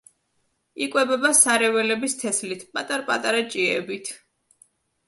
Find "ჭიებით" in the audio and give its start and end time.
3.55-4.13